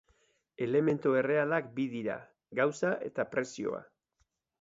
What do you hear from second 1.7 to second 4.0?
bi dira: gauza eta prezioa.